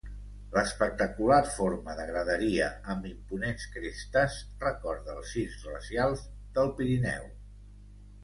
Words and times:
L'espectacular 0.53 1.35
forma 1.57 1.93
de 1.99 2.05
graderia 2.11 2.69
amb 2.93 3.05
imponents 3.11 3.67
crestes 3.75 4.39
recorda 4.63 5.13
els 5.19 5.33
circs 5.37 5.61
glacials 5.67 6.23
del 6.59 6.73
Pirineu. 6.81 7.29